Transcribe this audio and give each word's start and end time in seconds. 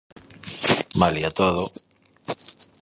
Malia 0.99 1.29
todo... 1.39 1.63